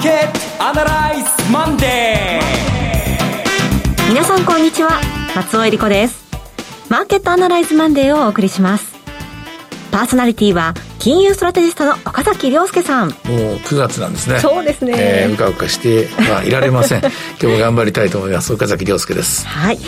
[0.00, 4.08] ーケットアナライズマンデー。
[4.08, 4.98] 皆さんこんにちは。
[5.36, 6.24] 松尾英里子です。
[6.88, 8.94] マーケットアナライズマンデーをお送りします。
[9.92, 13.08] パーソナリティは金融ストラテジストの岡崎良介さん。
[13.08, 13.16] もう
[13.56, 14.38] 9月なんですね。
[14.38, 17.00] そうですね、えー、うかうかしてはいられません。
[17.38, 18.54] 今日も頑張りたいと思います。
[18.54, 19.46] 岡崎良介です。
[19.46, 19.78] はい。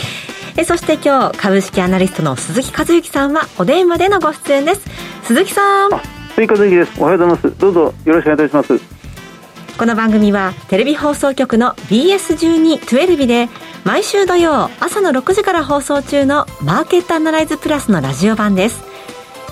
[0.57, 4.81] えそして今日株式アナリストの鈴木一之さんはお電話でのご出演です。
[5.23, 5.89] 鈴木さん。
[6.35, 6.91] 鈴木和之です。
[6.99, 7.59] おはようございます。
[7.59, 8.92] どうぞよろしくお願いいたします
[9.77, 13.49] この番組はテレビ放送局の BS12-12 で
[13.83, 18.83] 毎週土曜朝の6時から放送中のマーケットアナライズプラスのラジオ版です。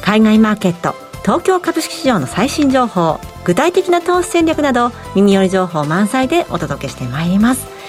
[0.02, 7.81] 海外マーケット東京株式市場の最新情報具体的な投資戦略など耳寄り情報満載でお届けしてまいります。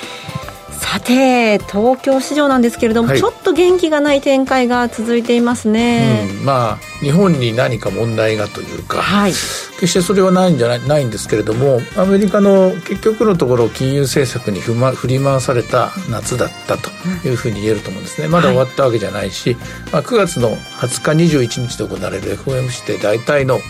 [0.92, 16.91] さて東京市場なんですけれども、はい、ちょっと元気がない展開が続いていますね、うん、まあ日本に何か問題がというか、はい、決してそれはないんじゃないないんですけれどもアメリカの結局のところ金融政策にふ、ま、振り回された夏だったと
[17.27, 19.56] いうふうに言えると思うんですね、まだ終わったわけじゃないし、
[19.95, 23.61] まあ、9月の20日21日で行われる FOMC で大体の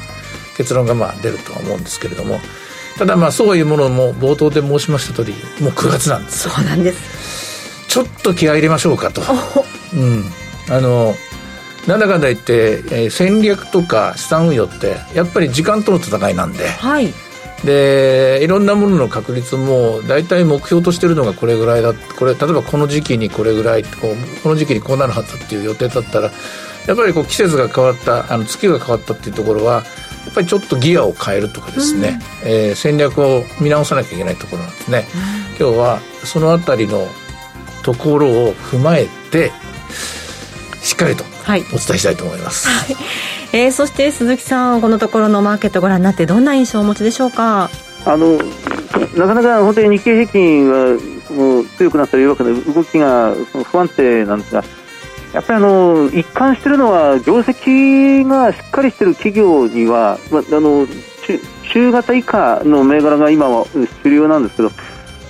[0.56, 2.40] 結論がまあ出るとは思うんですけれども
[2.98, 6.48] ただまあそういうものも冒頭で申しました通りもう9月なんです。
[6.48, 7.88] そうなんです。
[7.92, 9.20] ちょっと気合い入れましょうかと、
[9.94, 10.24] うん、
[10.70, 11.14] あの
[11.86, 17.12] なんだかんだ言って、えー、戦略とか資産運用ってやっぱり時間との戦いなんで、はい、
[17.66, 26.30] でいろんなものの確率も大体目標としてるのがこれぐらいだこれ例えばこの時期にこれぐらいこうこの時期にこうなるはずっていう予定だったら
[26.86, 29.82] やっぱりこう季節が変わったあの月が変わったっていうところはや
[30.30, 35.06] っぱりちょっとギアを変えるとかですね、うん、えー、戦略を見直さなきゃいけないところなんですね、
[35.58, 37.06] うん、今日はそのあたりの
[37.82, 39.50] ところを踏まえて
[40.80, 42.96] しっかりとお伝えしたいと思います、はい、
[43.52, 47.70] えー、そして鈴木さんこのところのマーケットご覧になってどんな印象をお持ちでしょうか？
[48.04, 48.38] あの
[49.16, 50.98] なかなか本当に日経平均は
[51.30, 53.32] もう強くなったり弱くなる動きが
[53.70, 54.64] 不安定なんですが
[55.32, 60.86] やっぱりあの一貫しているのは業績がしっかりしている企業には、まあ、あの
[61.72, 63.64] 中型以下の銘柄が今は
[64.02, 64.70] 主流なんですけど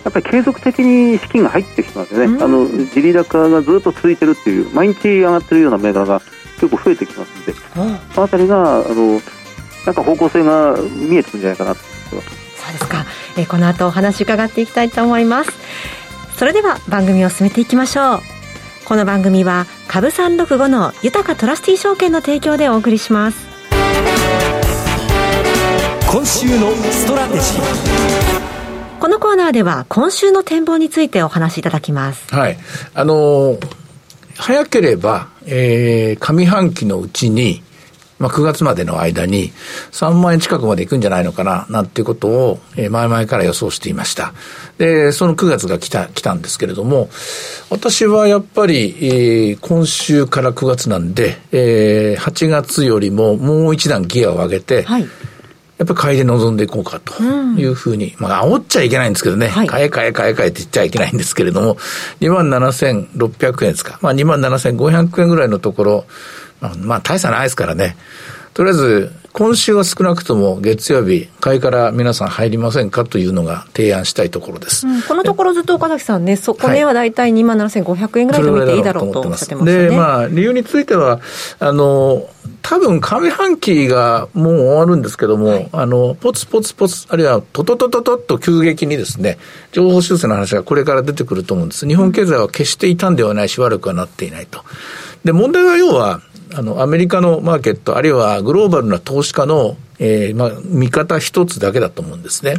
[0.04, 6.20] やっぱり継続的に資金が入ってきてますよね、うん、あの地利高がずっと続いてるっていう毎日上がってるような銘柄が
[6.60, 9.20] 結構増えてきますので、うん、そのあたりがあの
[9.86, 13.04] なんか方向性が見えてくるんじゃないかなとそうですか、
[13.36, 15.52] えー、この後お話伺っていきたいと思います。
[16.36, 18.31] それでは番組を進めていきましょう
[18.92, 23.46] この番組は株三六五の豊かトラスティ証券の提供でお送りします。
[26.10, 29.00] 今週のストラテジー。
[29.00, 32.34] このコーナーでは今週の展望についてお話しいただきます。
[32.34, 32.58] はい。
[32.92, 33.58] あの
[34.36, 37.62] 早ければ、えー、上半期のうちに
[38.22, 39.50] まあ、9月までの間に
[39.90, 44.32] 3万円近くまでいくんじゃないのかな、なんていうことを、えー、前々から予想していました。
[44.78, 47.10] で、その9月が来た、来たんですけれども、
[47.68, 55.08] 私はやっぱり、えー、今週から9月なんで、えー、8月よりももう一段ギアを上げて、はい。
[55.78, 61.74] やっぱり買いで臨んでいこうかというふうに、うん、まあ、煽っちゃいけないんですけどね、はい、買え買え買え買えって言っちゃいけないんですけれども、
[62.20, 66.04] 2万7600円ですか、まあ、2万7500円ぐらいのところ、
[66.78, 67.96] まあ、大差ないですからね。
[68.54, 74.86] とりあえず、今週は少なくとも月曜日、買いから皆さん入りませんかというのが提案したいところです。
[74.86, 79.88] うん、このところずっと岡崎さんね、そこねは大体2万7500円ぐらいと見ていいだろうとおっしゃってますね。
[79.88, 81.20] で、まあ、理由については、
[81.60, 82.28] あの、
[82.60, 89.38] 多分上半期がもう終わるんですけども、はい、あの、ポツポツポツ、あるいはトトトトトと急激にですね、
[89.72, 91.88] 情報修正の話がこれから出てくると思うんです。
[91.88, 94.62] 日本経済は決して傷んではないし悪くはなっていないと。
[95.24, 96.20] で、問題は要は、
[96.54, 102.56] あの、アメリカのマーケット、あるいはグローバルな投資家の、えー、まあ、見方一つだけだと思うんですね。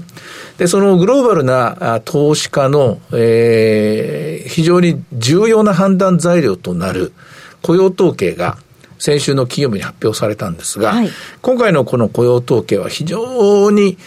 [0.58, 7.14] で、そのグローバルな投資家の、えー、非常に重要な判断材料となる
[7.62, 8.58] 雇用統計が、
[8.98, 11.10] 先週の金曜日に発表されたんですが、はい、
[11.42, 13.98] 今回のこの雇用統計は非常に、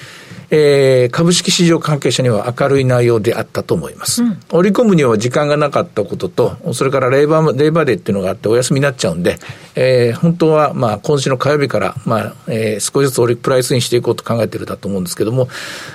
[0.50, 4.22] えー、株式市場関係者には明るい内容であったと思います。
[4.22, 9.38] うん、織り込むには時間がなかったことと、それからレーバー、レーバーデーっていうのがあってお休みになっちゃうんで、
[9.74, 15.48] えー、本当は、まあ、今週の火曜日から、まあ、えー、少しずつ折りプライスにしていこうと考えてるだと思うんですけども、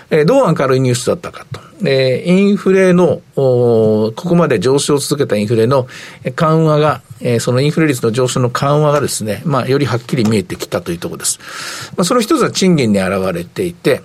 [0.10, 1.60] えー、どう明るいニュースだったかと。
[1.84, 5.88] えー、インフレの、ここまで上昇を続けたインフレの
[6.36, 11.40] 緩和が、えー、そのインフレ率の上昇の緩和がですね、まあ、よりはっきり見えてきたというところです。
[11.98, 14.04] まあ、その一つは賃金に現れていて、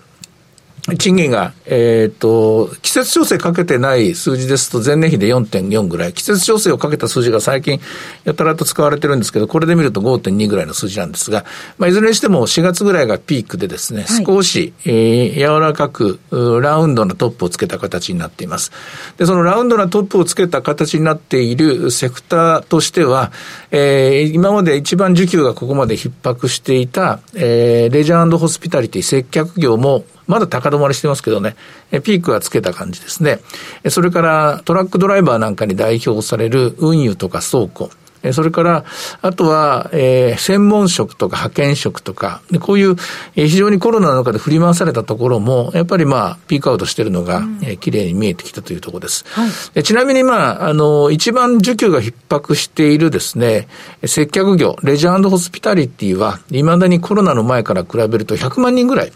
[0.95, 7.81] 賃金が、えっ、ー、と、季節調整かけてない数字ですと前年比で4.4ぐらい、季節調整をかけた数字が最近
[8.25, 11.45] やたらと使われてるんですけど、これで見ると5.2ぐらいの数字なんですが、
[11.79, 18.71] まあ、いずれにしても4月ぐらいがピークでですね、はい、少し、えー、柔らかく、ラウンドなトップをつけた形になっています。
[19.17, 23.33] で、そのラウンドなトップをつけた形になっているセクターとしては、
[23.73, 31.57] えー、今まで一番需給がここまで逼迫していた、えー、レジャーホスピタリティ、接客業もまだ高止まりしてますけどね、
[31.91, 33.41] ピークはつけた感じですね。
[33.89, 37.91] それからトラックドライバーなんかに代表される運輸とか倉庫、
[38.33, 38.85] それから、
[39.23, 42.97] あとは、えー、専門職とか派遣職とか、こういう、
[43.37, 49.25] えー、非常にコロナの中で振り回されたところも、やっぱりまあ、ピークアウトしてるのが、うん、えー、綺麗に見えてきたというところです。
[49.29, 53.69] はい、ちなみにまあ、あの、一番需給が逼迫しているですね、
[54.05, 59.13] 接客業、レジャーホスピタリティは、未だにコロナの前から比べると100万人ぐらい。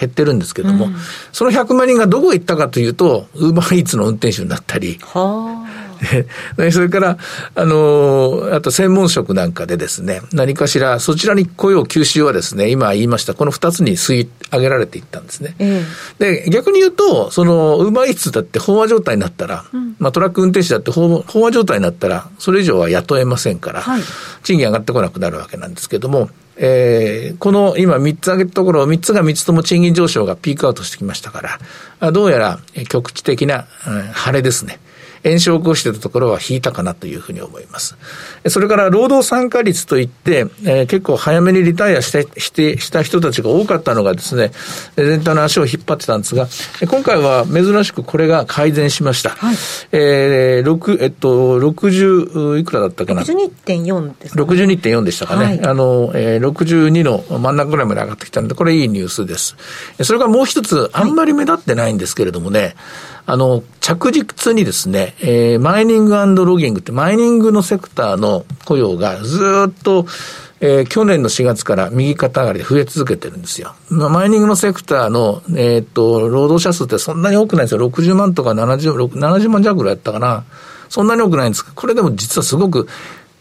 [0.00, 0.94] 減ってるんですけども、うん、
[1.32, 4.98] その100万人がどこへ行ったかというと、ウーバーイーツの運転手になったり、
[6.72, 7.18] それから、
[7.54, 15.54] あの、あと専門職なんかでですね、何かしら、そちらに雇用吸収はですね、今言いました、この2つに吸い上げられていったんですね。
[15.58, 24.02] えー、で、逆に言うと、その、ウーバーイーツだって飽和状態になったら、うん、まあトラック運転手だって飽和状態になったら、それ以上は雇えませんから、はい、
[24.42, 26.30] 賃金上がってこなくなるわけなんですけども、
[26.62, 31.58] えー、この今3つ挙げたところ、3つが3つとも賃金上昇がピークアウトしてきましたか
[32.00, 32.60] ら、どうやら
[32.90, 34.78] 局地的な、うん、晴れですね。
[35.24, 37.96] 炎症を起こしていたところは引いたかなというふうに思います。
[38.48, 44.52] それから労働参加率といって、えー、結構早めにリタイアして、して、した人たちが多かったのがですね、
[44.96, 46.48] 全体の足を引っ張ってたんですが、
[46.88, 49.30] 今回は珍しくこれが改善しました。
[49.30, 49.56] はい、
[49.92, 54.64] えー、六えっと、60いくらだったかな？62.4ですか、ね。
[54.64, 55.44] 62.4でしたかね。
[55.44, 59.56] はい、あの、えー、62の真ん中ぐらいまで上がってきたので、これいいニュースです。
[60.02, 62.74] それからもう一つ、あんまり目立ってないんですけれどもね、はい
[63.30, 70.06] あの、着実にですね、えー、マイニングロギングって、マイニングのセクターの雇用がずっと、
[70.60, 73.74] えー、去年の4月から右肩上がりで増え続けてるんですよ。
[73.88, 77.90] まあ、マイニングのセクターの、えー、っと、労働者数ってそんなに多くないんですよ。
[77.90, 80.44] 60万とか70、70万弱ぐらいやったかな。
[80.90, 82.88] そんなに多くないんですこれでも実はすごく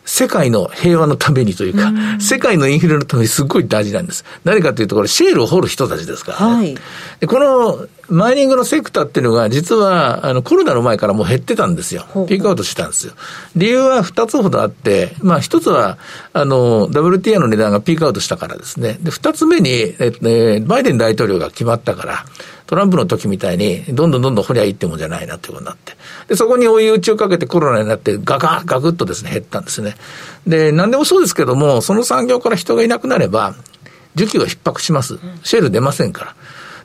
[0.05, 4.25] 世界の平和のためにというか、う世界のインフレのためにすごい大事なんです。
[4.43, 6.55] 何かというと、これ、シェールを掘る人たちですからね。
[6.55, 6.77] はい、
[7.19, 12.05] でこのマイニングのセクターっていうのが、実は、あの、コロナの前からもう減ってたんですよ。
[12.27, 13.13] ピークアウトしたんですよ。
[13.55, 15.97] 理由は二つほどあって、まあ一つは、
[16.33, 18.97] あの、WTI の値段がピークアウトしたからですね。
[19.01, 22.25] で、二つ目に、ええ、バイデン大統領が決まったから、
[22.69, 25.93] トランプの時みたいに、どんどんどんどん掘りゃいいってもんじゃないなっていうことになって。
[26.27, 29.95] で、そこに追い打ちをかけてコロナになって、ガガガクッとですね、減ったんですね。
[30.45, 33.55] で、何でもそうですけども、その産業から人がいなくなれば、
[34.15, 35.17] 需給は逼迫します。
[35.43, 36.35] シェール出ませんから。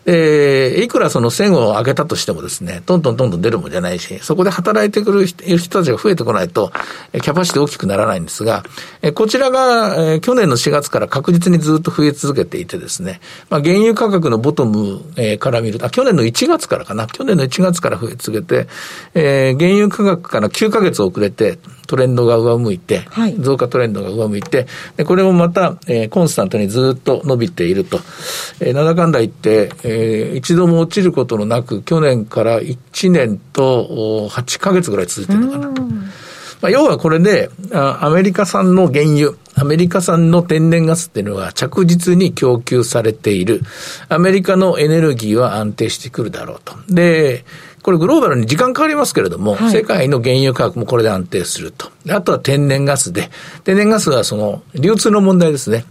[0.07, 6.73] えー、いくらその線を上げたとしてもですね、どんどんどんどん出るもんじゃないし、そこで働いてくる人たちが増えてこないと、
[7.13, 8.65] キャパシティ大きくならないんですが、
[9.03, 13.21] えこちらが、え去年の4月から確実にずっと増え続けていてですね、
[13.51, 18.69] まあ、原油価格のボトム、えから見ると、去年の1月からかな、去年の1月から増え続けて、
[19.15, 24.67] えー、原油価格から9ヶ月遅れて、トレンドが上向いて、はい、増加トレンドが上向いて、
[24.97, 28.01] でこれもまた、えー、コンスタントにずっと伸びていると。
[28.61, 29.94] えー、なんだかんだ言って、えー、
[30.37, 35.71] 一度も落ちることのなく、去年から1年と8ヶ月ぐらい続いてるのかな。
[36.61, 43.61] まあ、要はこれであ、アメリカ産の原油、アメリカ産の天然ガスっていうのは着実に供給されている。
[44.09, 46.75] アメリカのエネルギーは安定してくるだろうと。
[46.89, 47.45] で、
[47.83, 51.91] これグローバルに時間かかりますけれども、はい、世界の原油価格もこれで安定すると。
[52.09, 53.31] あとは天然ガスで、
[53.65, 55.85] 天然ガスはその流通の問題ですね。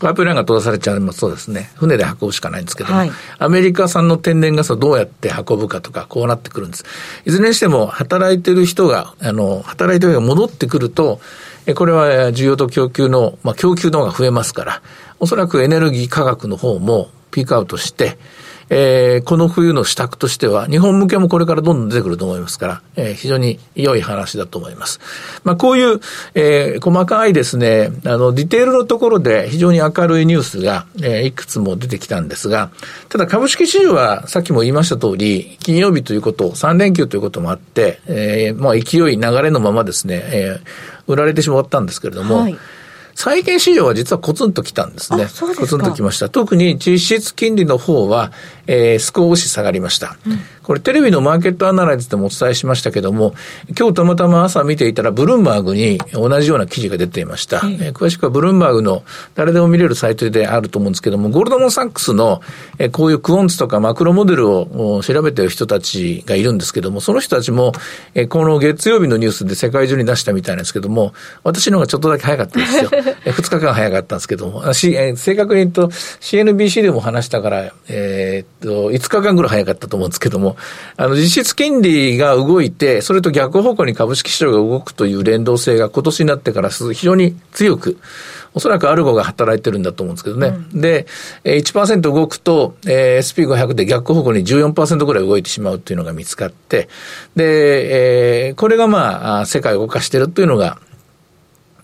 [0.00, 6.84] パイプラインが閉ざされちゃいますとですね、船で運ぶしかないんですけども、はい、アメリカ産の天然ガスをどうやって運ぶかとか、こうなってくるんです。
[7.26, 11.20] いずれにしても、働いてる人が、あの、働いてる人が戻ってくると、
[11.74, 14.82] これは需要と供給の、まあ、供給の方が増えますから、
[15.18, 18.18] おそらくエネルギー価格の方もピークアウトして、
[18.70, 25.00] えー、この冬の支度としては、日本向けもこれからどんどん出てくると思いますから、えー、非常に良い話だと思います。
[25.42, 26.00] まあ、こういう、
[26.34, 32.70] えー、細かいですね、あの、ディテールのところで非常に明るいニュースが、えー、いくつも出てきたんですが、
[33.08, 42.56] ただ株式市場はさっきも言いました通り、金曜日ということ、3連休ということもあって、えー、まあ、勢い、流れのままですね、えー、売られてしまったんですけれども、はい
[43.20, 45.26] 債券市場は実はコツンときたんですね。
[45.58, 46.30] コツンときました。
[46.30, 48.32] 特に実質金利の方は、
[48.66, 50.16] えー、少し下がりました。
[50.26, 50.38] うん、
[50.70, 53.34] これテレビのマーケットアナライズでもお伝えしましたけども、
[53.76, 57.56] 今日たまたま朝見ていたらブルームバーグに同じような記事が出ていました。
[57.64, 59.02] えー、詳しくはブルームバーグの
[59.34, 62.40] 誰でも見れるサイトであると思うんですけども、ゴールドマンサックスの、
[62.78, 67.72] えー、こういうクオンツとかマクロモデルを調べてる人たちがいるんですけども、その人たちも、
[68.14, 72.90] えー、この月曜日のニュースで世界中に出したみたいなんですけども、私の方がちょっとだけ早かったですよ。
[73.26, 80.56] えー、2日間早かったんですけども、しえー、正確に言うと CNBC でも話したから、えー、っと、5日間ぐらい早かったと思うんですけども、
[80.96, 87.98] あの、実質金利が動いて、それと逆方向に株式市場が動くという連動性が今年になってから非常に強く、
[88.52, 90.48] おそらくアルゴが働いてるんだと思うんですけどね。
[90.48, 91.06] うん、で、
[91.44, 96.88] 1%動くと、えー、SP500 で逆方向に14%ぐらい動いてしまうというのが見つかって、
[97.36, 100.78] で、えー、これがまあ、世界を動かしているというのが、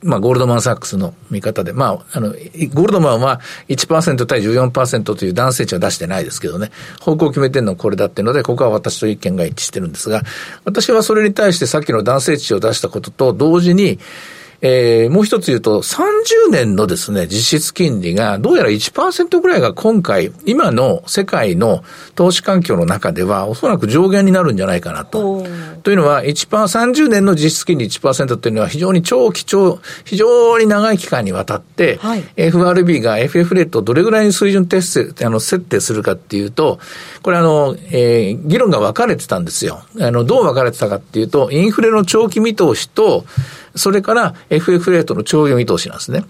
[0.07, 6.71] まあ、ゴールドマン・サックスの見方で、まあ、あの、ゴールドマンは1%対14%という男性値は出してないですけどね、
[7.01, 10.23] 方向を決めてるのはこれだっていうので、ここは私と意見が一致してるんですが、
[10.65, 13.99] 私はそれに対してさっきの男性値を出したことと同時に、
[14.61, 21.85] えー、もう一つ言うと、30年のですね、実質金利が、どうやら1%ぐらいが今回、今の世界の
[22.15, 25.47] 投資環境の中では、おそらく上限になるんじゃないかなと。
[25.83, 36.79] というのは、1%、30年の実質金利1%っていうのは非常に長期長、非常に長い期間にわたって、はい、FRB が FF レートをどれぐらいに水準設定、あの、設定するかっていうと、
[37.27, 39.83] これあの、えー、議論が分かれてたんですよ。
[40.01, 43.25] あの、どう分かれてたかっていうと、インフレの長期見通しと、
[43.75, 46.23] それから FF レートの長期見通しなんですね。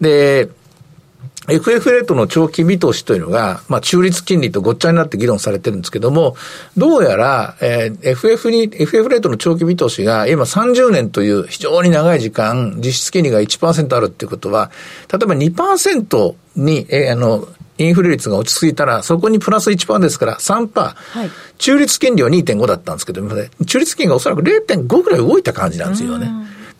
[0.00, 0.48] で、
[1.48, 6.34] FF レートの長期見通しというのが、まあ、中立金利とごっちゃになって議論されてるんですけども、
[6.76, 14.72] どうやら、えー、FF に、FF レートの長期見通しが今30年という非常に長い時間、実質金利が1%あるっていうことは、
[15.12, 17.46] 例えば2%に、えー、あの、
[17.84, 20.80] インフレ率が落ち着いたら、そこにプラス1%ですから3%。
[20.80, 20.94] は
[21.24, 23.22] い、中立金利は2.5だったんですけど、
[23.66, 26.30] 中立金利がおそらく0.5ぐらい動いた感じなんですよね。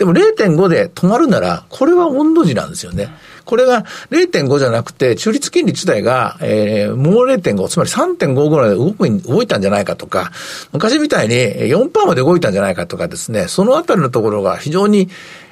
[0.01, 3.11] でも0.5で止まるなら、これは温度時なんですよね。
[3.45, 10.31] これが0.5じゃなくて、中立金利自体が、えー、もう0.5、つまり3.5ぐらいで動く動いたんじゃないかとか、
[10.73, 15.11] 昔みたいに4%まで動いたんじゃないかとかですね、そのあたりのところが非常に、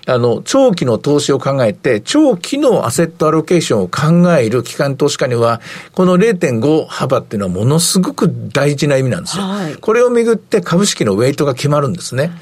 [0.09, 5.61] あの、長期の投資を考えて、長期のアセットアロケーションを考える機関投資家には、
[5.93, 9.45] この0.5幅っていうのはものすごく大事な意味なんですよ。
[9.45, 12.33] はい、これをめぐって株式のウェイトが決まるんですね。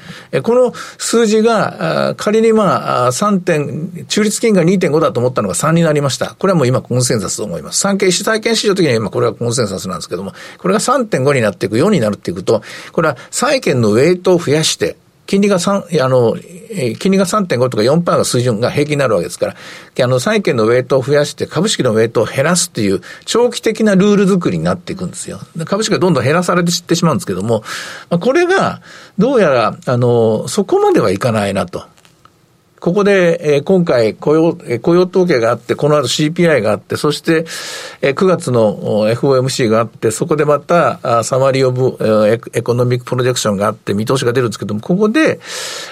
[0.43, 6.35] この数字が、仮にまあ、3点、中立金が2.5だと思ったのが3になりました。
[6.39, 7.79] これはもう今コンセンサスと思います。
[7.79, 12.61] 産経体験市場的には今これはコンセンサスなんですけども、これが3.5になっていく、4になるっていくと、
[12.93, 14.95] これは債券のウェイトを増やして、
[15.27, 16.35] 金利が3、あの、
[16.99, 19.55] 金利が3.5とか4%が水準が平均になるわけですから、
[20.05, 25.39] あの、債券のウェイトを増やして株式のウェイトを減らすっていう長期的なルール作りになっていくんですよ。
[25.65, 27.63] 株式がどんどん減らされてってしまうんですけども、
[28.09, 28.81] これが、
[29.17, 31.85] どうやら、あの、そこまではいかないなと。
[32.79, 37.45] ここで、えー、今回雇用、雇用統計があって、この後 CPI があって、そして、
[38.01, 45.39] えー、9月の FOMC があって、そこでまた、サマリーオブ、えー、エコノミックプロジェクションがあって、見通しが出るんですけども、ここで、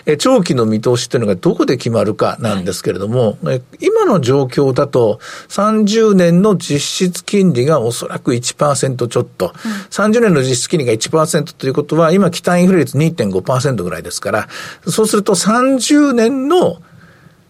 [0.06, 14.48] えー、長期の見通しというのがどこで決まるかなんですけれども、はい、今の状況だと、30年の実質金利がおそらく1%ちょっと、うん、30年の実質金利が1%ということは、今、期待インフレ率2.5%ぐらいですから、
[14.88, 16.75] そうすると30年の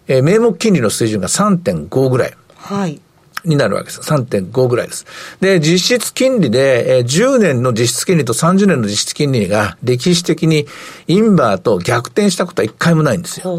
[0.07, 2.33] えー、名目金利の水準が3.5ぐらい。
[2.55, 3.01] はい。
[3.45, 4.01] になるわけです。
[4.01, 5.05] 3.5ぐらいです。
[5.39, 10.65] で、実質金利で、えー、10年の実質金利と30年の実質金利が歴史的に
[11.07, 13.55] インバーと逆転したことは一回もないんですよ。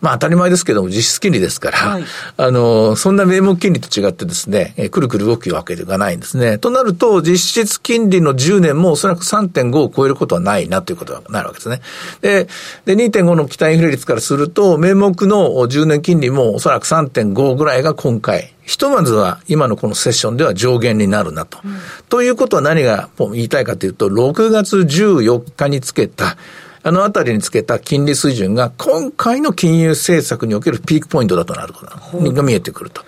[0.00, 2.04] まあ当たり前ですけども実質金利ですから、はい、
[2.36, 6.58] あの、そんな名目金利と違ってですね、えー、くるくる動くわけではないんですね。
[6.58, 11.80] となると、実質金利の10年もおそらく3.5を超えることはないなということになるわけですね。
[12.20, 12.48] で、
[12.84, 21.58] で2.5の期待インフレ率からすると、名目の10年金利もおそらく3.5ぐらいが今回、ひとまずは今のこのセッションでは上限になるなと。
[21.64, 21.78] うん、
[22.10, 26.36] ということは何が言いたいかというと、6月14日につけた
[26.82, 33.02] あのあたりにつけた金利水準が今回の金融政策におけるピークポイントだとなることが見えてくると。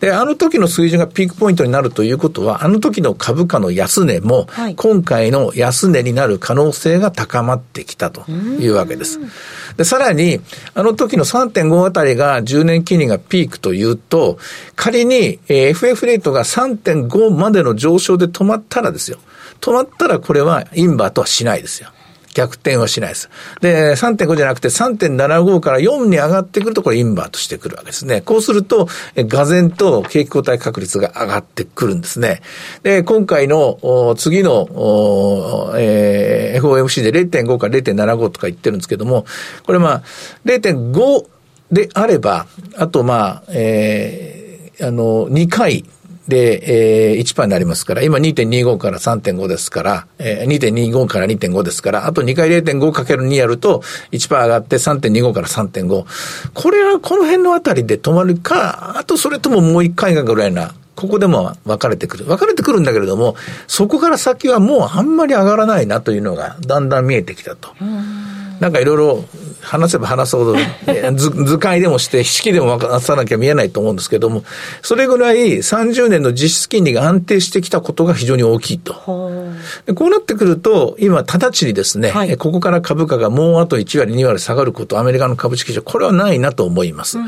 [0.00, 9.18] で、あの時の水準がピークポイントになるということは、あの時の株価の安値も、今回の安値になる可能性が高まってきたというわけです。
[9.76, 10.40] で、さらに、
[10.74, 14.38] あの時の3.5あたりが10年金利がピークというと、
[14.76, 19.18] 仮に FF レートが3.5までの上昇で止まったらですよ。
[19.60, 21.88] 止まったらこれはインバートはしないですよ。
[22.34, 23.30] 逆転はしないです。
[23.60, 28.20] で、3.5じゃなくて3.75から4に上がってくると、これインバートしてくるわけですね。
[28.20, 32.42] こうすると、がぜんと景気後退確率が上がってくるんですね。
[32.82, 39.24] で、今回の次の、えー、FOMC で0.5から0.75とか言ってるんですけども、
[39.64, 40.02] これまあ、
[40.44, 41.26] 0.5
[41.70, 45.84] であれば、あとまあ、えー、あの、2回
[46.28, 53.80] で、えー、1%になりますから、今2.25から3.5ですから、えー、2.25から2.5ですから、あと2回 0.5×2 やると
[54.12, 56.06] 1%上がって3.25から3.5。
[56.54, 62.24] これはこの辺のあたりで止まるか、あとそれとももう1回がぐらいな、ここでも分かれてくる。
[62.24, 67.74] 分かれてくるんだけれども、そこから先はもうあんまり上がらないなというのがだんだん見えてきたと。
[68.60, 69.24] なんかいろいろ
[69.60, 70.56] 話せば話すほど、
[71.14, 74.44] 図図解でもして、式でも出さなきゃ見えないと思うんですけども、
[74.82, 78.94] それぐらい30年の実質金利が安定してきたことが非常に大きいと。
[78.94, 87.18] こうなってくると、今、直ちにですね、はい、ここから株価がもうあと1割、2割下がること、アメリカの株式市場、これはないなと思います。
[87.18, 87.26] うん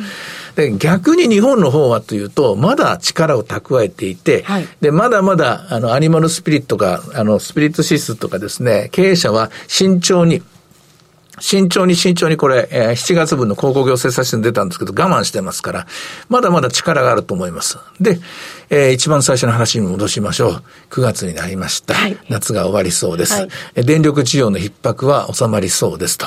[0.57, 10.43] で、逆に日本の方はというと、まだ力を蓄えていて、はい、で、まだまだ、あの、アニマルスピリットが、あの、スピリット指数とかですね、経営者は慎重に、
[11.39, 15.87] 慎重に慎重にこれ、えー、7月分の高校業政策指出たんですけど、我慢してますから、
[16.29, 17.79] まだまだ力があると思います。
[18.01, 18.19] で、
[18.71, 20.63] えー、一番最初の話に戻しましょう。
[20.91, 21.95] 9月になりました。
[21.95, 23.49] はい、夏が終わりそうです、はい、
[23.85, 26.27] 電力需要の逼迫は収まりそうですと。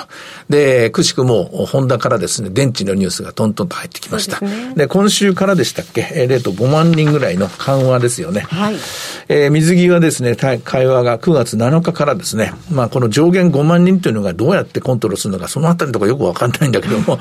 [0.49, 4.39] で、くしくも、ホンダからですね、電池のニュースがトントンと入ってきました。
[4.39, 8.41] で、ね、今週からでしたっけ、えー、0と5万人ぐらいの緩和ですよね。
[8.41, 8.75] はい。
[9.27, 17.19] えー、水際ですね、会話が9月7日からですね、まあこの上限5万人というのがどうやってコントロールするのか、そのあたりとかよくわかんないんだけども、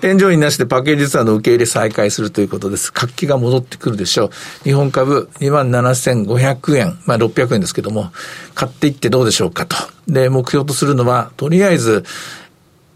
[0.00, 2.92] 添乗員なしでパッケージツアーの受け入れ再開するということです。
[2.92, 4.30] 活気が戻ってくるでしょう。
[4.64, 8.12] 日本株27,500円、まあ600円ですけども、
[8.54, 9.76] 買っていってどうでしょうかと。
[10.06, 12.04] で、目標とするのは、とりあえず、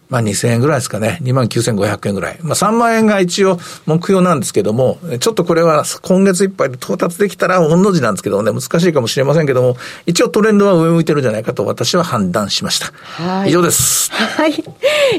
[0.09, 1.19] まあ2000円ぐらいですかね。
[1.23, 2.39] 29,500円ぐらい。
[2.43, 12.93] まあ3万円が一応目標なんですけども、ちょっとこれは今月いっぱいで到達できたら御の字なんですけどね、難しいかもしれませんけども、一応トレンドは上向いてるんじゃないかと私は判断しました。
[13.23, 13.51] はい。
[13.51, 14.11] 以上です。
[14.13, 14.65] はい。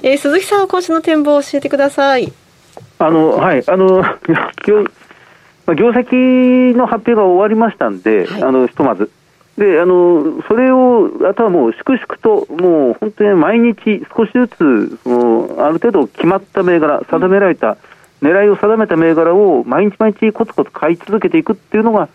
[0.04, 2.34] えー、鈴木さんは今週の展望を教えてください。
[2.98, 3.64] あの、はい。
[3.68, 4.84] あの、 今
[5.68, 9.12] 日、業績の発表が終わりましたんで、はい、あのひとまず。
[9.60, 17.78] であのそれを、あとはもう粛々と、もう本当に毎日少しずつ、そのある程度決まった銘柄、定められた、
[18.22, 22.08] うん、狙いを定めた銘柄を毎日毎日コツコツ買い続けていくっていうのが、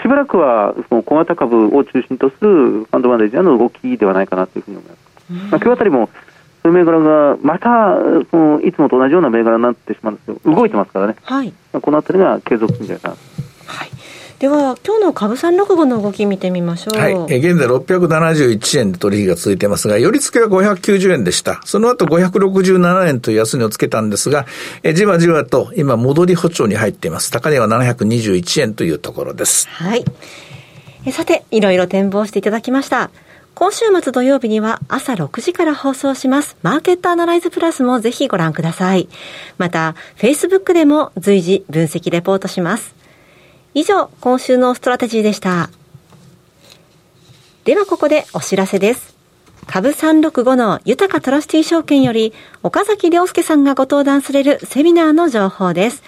[0.00, 5.00] しばらくはその小型株を中心とするファンドマネージャーの動きではないかなというふうに思います。
[5.28, 6.08] うん、まあ、今日あたりも
[6.62, 7.96] そういう銘柄がまた
[8.30, 13.16] そのいつもと同じような銘柄になってしまうんですよ、動いてますからね、はい、このあたりが継続するんじゃないかな。
[14.36, 16.98] はいでは今日の株三六五の動き見てみましょう。
[16.98, 17.12] はい。
[17.30, 21.62] え現在671円で取引が続いていますが、寄り付けは590円でした。
[21.64, 24.44] その後567円という安値をつけたんですが、
[24.82, 27.30] えじわじわと今戻り歩調に入っています。
[27.30, 29.68] 高値は721円というところです。
[29.70, 30.04] はい。
[31.06, 33.10] えさて、いろいろ展望していただきました。
[33.54, 39.08] 今週末土曜日には朝6時から放送しますマーケットアナライズプラスもぜひご覧ください。
[39.56, 42.95] また、Facebook でも随時分析レポートします。
[43.76, 45.68] 以上、今週のストラテジーでした。
[47.64, 49.14] ではここでお知らせです。
[49.66, 56.02] 株365の豊トラスティ証券より岡崎良介さんがご登壇されるセミナーの情報です。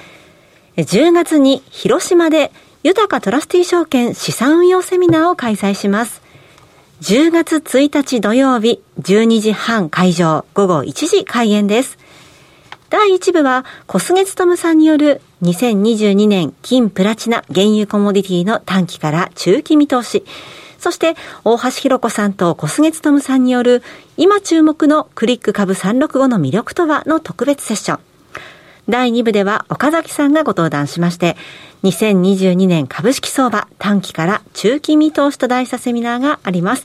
[0.79, 2.53] 10月に広島で
[2.85, 6.23] 豊かトラスティ証券資産運用セミナーを開催します。
[7.03, 11.99] 10月1日土曜日12時半会場午後1時開演です。
[12.89, 20.25] 第1部は小菅勤さんによる2022年金プラチナ原油コモディティの短期から中期見通し。
[20.79, 23.83] そして大橋弘子さんと小菅勤さんによる
[24.17, 28.01] 今注目のクリック株365の魅力とはの特別セッション。
[28.89, 31.37] 第2部では岡崎さんがご登壇しまして、
[31.85, 36.85] 2022年株式相場短期から中期見通しと題したセミナーがあります。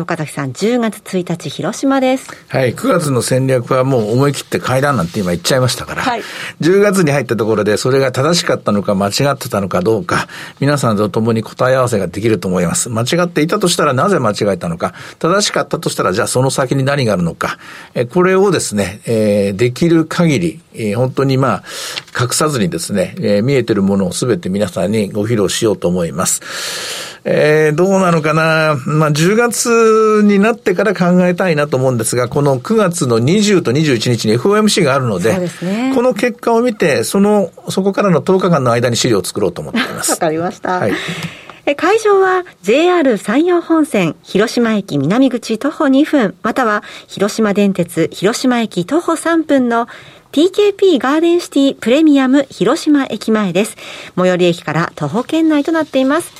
[0.00, 2.30] 岡崎さん、10月1日、広島です。
[2.48, 6.22] はい、9月の戦略はもう思い切って階段なんて今言っちゃいましたから、はい、
[6.62, 10.28] 10月に入ったところでそれが正しかったのか間違ってたのかどうか、
[10.60, 12.88] 皆さんと共に答え合わせができると思います。
[12.88, 17.58] 間違っていたとしたらなぜ間違えたのか、正しかったとしたらじゃあその先に何があるのか、
[17.94, 21.62] えこれをですね、えー、できる限り、えー、本当にまあ、
[22.18, 26.42] 隠さずにですね、えー、見えてるものをすべて皆さんにご披露しようと思います。
[27.24, 28.76] えー、どうなのかな？
[28.84, 40.10] まあ、10月になってから考えたいなと思うんですが、この9月の20と21日に FOMC があるので、ね、この結果を見て、その、そこからの10日間の間に資料を作ろうと思っています。
[40.10, 40.80] わかりました。
[40.80, 40.92] はい。
[41.76, 49.86] 会場は JR 山陽本線広島駅南口徒歩2分、または広島電鉄広島駅徒歩3分の
[50.32, 53.76] TKP ガーデンシティプレミアム広島駅前です。
[54.16, 56.32] 最寄り駅から徒歩圏内となっています。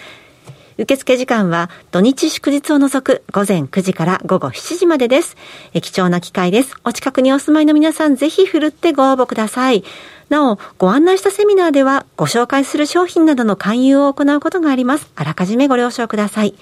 [0.80, 5.36] 受付時間は土日祝日を除く午前9時から午後7時までです。
[5.74, 6.74] 貴重な機会です。
[6.86, 9.84] お近くにお住まいの皆さんぜひ振るってご応募ください。
[10.30, 15.12] なお、ご案内したセミナーではご紹介する商品などの勧誘を行うことがあります。
[15.18, 16.56] あらかじめご了承ください。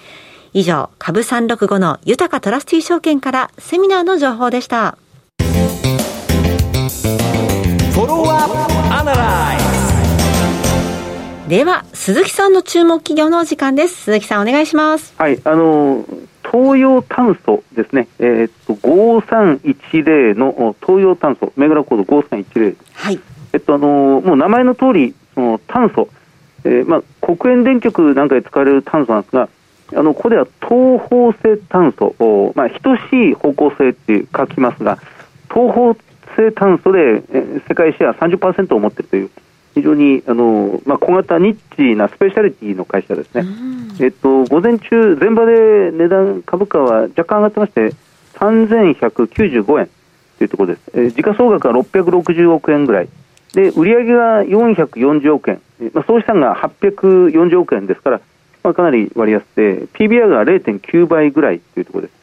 [0.52, 4.98] 以上、株365の豊かトラスティ証券からセミナーの情報でした。
[11.48, 14.02] では、鈴木さんの注目企業のお時間です。
[14.02, 15.14] 鈴木さん、お願いします。
[15.16, 16.04] はい、あの、
[16.42, 18.06] 東洋炭素ですね。
[18.18, 22.76] えー、っと、5310の東洋炭素、銘柄コード5310。
[22.92, 23.20] はい。
[23.54, 26.10] えっと、あの、もう名前の通り、その炭素、
[26.64, 29.48] えー、まあ、黒煙電極なんかで使われる炭素なんですが、
[29.96, 34.98] あの、ここでは東方性炭素、まあ、等しい方向性って書きますが、
[35.50, 35.96] 東方
[36.36, 39.30] 性炭素で、えー、世界シェア30%を持っているという、
[39.78, 43.46] 非常にあの、まあ、小型ニッチなスペシャリティの会社ですね、
[44.00, 47.94] えっと、午前中、前場で値段、株価は若干上がってまして、
[48.34, 49.88] 3195円
[50.38, 53.08] というところです、えー、時価総額は660億円ぐらい、
[53.54, 55.62] で売上が440億円、
[55.94, 58.20] まあ、総資産が840億円ですから、
[58.64, 62.18] まあ、かなり割安で、PBR が0.9倍ぐらいというところです。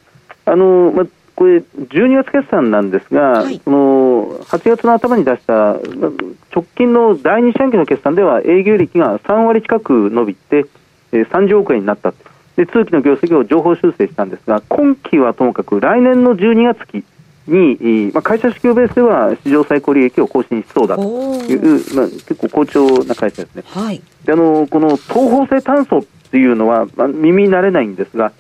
[0.48, 5.74] あのまあこれ、12月決算なんですが、はい、その8月の頭に出した
[6.54, 10.66] 直近の第2四半期の決算では営業利益が3割近く伸びて、
[11.12, 12.14] えー、30億円になった。
[12.56, 17.04] で通期の業績を情報修正したんですが今期はともかく来年の12月期
[17.48, 23.64] に、まあ、会社指標ベースでは史上最高利益を更新しそうだという、まあ、結構好調な会社ですね。
[23.68, 28.32] はい、であのこの東方性炭素っていうのは、まあ、耳慣れないんですが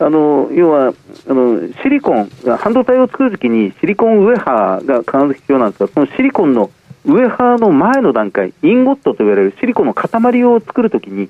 [0.00, 0.94] あの要は
[1.28, 6.70] あのシリコン、半導体を作るときにシリコンウェハーが必ず必要なんですが、そのシリコンの
[7.04, 11.28] ウェハーの前の段階、インゴットと言われるシリコンの塊を作るときに、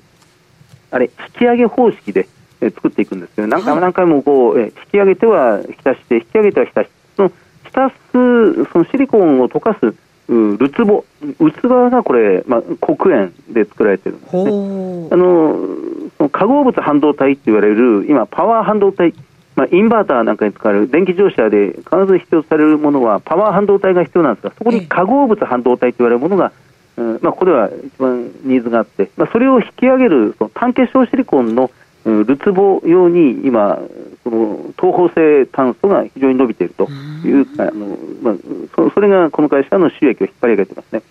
[0.89, 2.27] あれ、引き上げ方式で
[2.61, 7.31] え作っていくんですよ、何回も何回もこう、え引き上げては浸して、引き上げては浸して、その
[7.65, 9.93] 浸す、そのシリコンを溶かす
[10.33, 11.03] るつぼ、
[11.37, 14.43] 器がこれ、まあ、黒鉛で作られてるんですね。
[15.11, 15.55] あの
[16.17, 19.13] その化合物半導体って言われる、今、パワー半導体、
[19.55, 26.53] まあ、インバーターなんかに使われる電気自動車で必ず必要とされるものはパワー半導体が必要なんですが、そこに化合物半導体と言われるものが、
[26.97, 31.69] うん、まあ、ここでは一番ニーズがあって、まあ、それを引き上げるその単結晶シリコンの
[32.05, 33.79] るつぼ用に今、
[34.23, 36.89] その東方性炭素が非常に伸びていると
[37.25, 38.35] いう、あのまあ、
[38.75, 41.01] そそれがこの会社の収益を引っ張り上げてますね。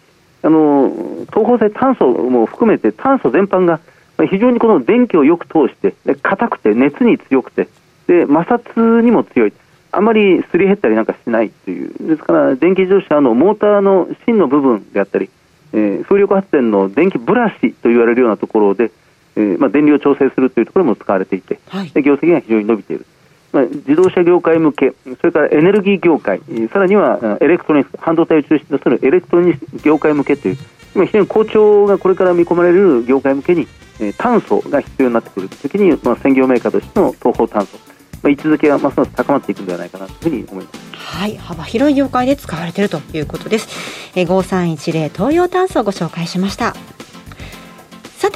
[0.42, 0.90] あの
[1.30, 3.80] 東方性炭素も含めて炭素全般が
[4.28, 7.68] 非常にこの電気をよく通して硬くて熱に強くて
[8.06, 9.52] で摩擦にも強い。
[9.92, 11.92] あまりすり減ったりなんかしないという。
[12.08, 15.30] ですから電気自動車のモーターの芯の部分であったり、
[15.72, 18.92] えー、風力発電の電気ブラシと言われるようなところで
[19.36, 23.06] えーまあ、電流を調整するというところも使われていて、はい、業績が非常に伸びている。
[23.52, 26.40] まあ、自動車業界向け、それからエネルギー業界、
[26.72, 30.56] さらにはエレクトロニクス、半導体を中心とするエレクトロニクス業界向けという、
[30.94, 33.66] 今非常に好調がこれから見込まれる業界向けに、
[33.98, 37.76] えー、炭素が必要になってくるときに、まあ、専業メーカーとしての東洋炭素、
[38.22, 40.90] まあ、位置づけがますます高まっていくんではないかなというふうに思います。
[40.92, 43.68] はい、幅広い業界で使われているということです。
[44.14, 46.74] えー、5310東洋炭素をご紹介しました。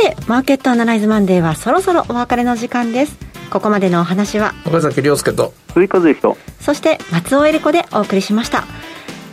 [0.05, 3.17] さてマーケットアナライズマンデーはそろそろお別れの時間です。
[3.51, 6.37] ここまでのお話は岡崎亮介と鈴木和之と。
[6.61, 8.65] そして松尾恵理子でお送りしました。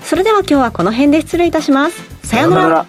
[0.01, 2.25] それでは今日はこの辺で失礼いたします。
[2.25, 2.85] さようなら。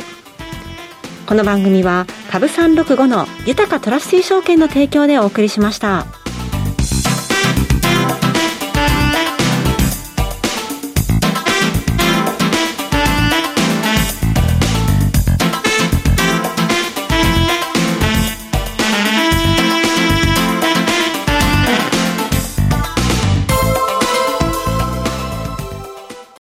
[1.27, 6.22] この番組は株365の豊かトラスティ証券の提供でお送りしました。